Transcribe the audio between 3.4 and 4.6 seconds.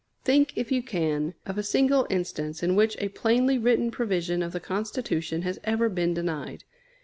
written provision of the